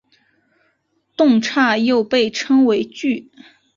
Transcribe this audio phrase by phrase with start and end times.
[1.15, 3.29] 动差又被称为矩。